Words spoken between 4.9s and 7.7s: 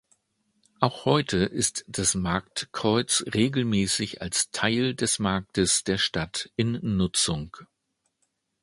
des Marktes der Stadt in Nutzung.